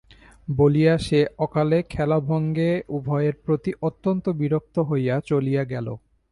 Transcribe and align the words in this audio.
বলিয়া 0.47 0.95
সে 0.97 1.19
অকালে 1.37 1.79
খেলাভঙ্গে 1.89 2.69
উভয়ের 2.89 3.35
প্রতি 3.45 3.71
অত্যন্ত 3.81 4.25
বিরক্ত 4.29 4.75
হইয়া 4.79 5.15
চলিয়া 5.25 5.63
গেল। 5.63 5.87